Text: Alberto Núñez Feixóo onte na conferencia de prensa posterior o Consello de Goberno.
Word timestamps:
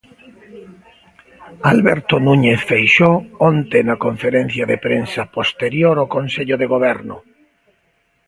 Alberto 1.73 2.15
Núñez 2.25 2.59
Feixóo 2.69 3.17
onte 3.49 3.77
na 3.87 3.95
conferencia 4.05 4.63
de 4.71 4.77
prensa 4.85 5.21
posterior 5.37 5.95
o 6.05 6.09
Consello 6.15 6.55
de 6.61 6.67
Goberno. 6.73 7.17